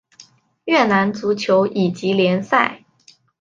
[0.65, 2.83] 越南足球乙级联赛。